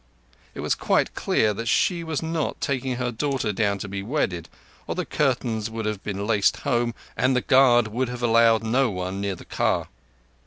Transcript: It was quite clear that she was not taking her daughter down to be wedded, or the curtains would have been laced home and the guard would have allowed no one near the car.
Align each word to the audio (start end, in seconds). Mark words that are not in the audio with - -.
It 0.55 0.61
was 0.61 0.73
quite 0.73 1.13
clear 1.13 1.53
that 1.53 1.67
she 1.67 2.03
was 2.03 2.23
not 2.23 2.59
taking 2.59 2.95
her 2.95 3.11
daughter 3.11 3.53
down 3.53 3.77
to 3.77 3.87
be 3.87 4.01
wedded, 4.01 4.49
or 4.87 4.95
the 4.95 5.05
curtains 5.05 5.69
would 5.69 5.85
have 5.85 6.01
been 6.03 6.25
laced 6.25 6.57
home 6.61 6.95
and 7.15 7.35
the 7.35 7.41
guard 7.41 7.87
would 7.89 8.09
have 8.09 8.23
allowed 8.23 8.63
no 8.63 8.89
one 8.89 9.21
near 9.21 9.35
the 9.35 9.45
car. 9.45 9.89